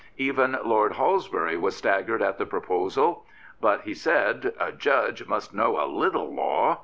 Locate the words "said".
3.93-4.51